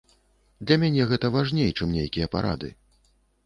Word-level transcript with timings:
Для 0.69 0.77
мяне 0.83 1.03
гэта 1.11 1.31
важней, 1.37 1.71
чым 1.77 1.95
нейкія 1.99 2.33
парады. 2.37 2.77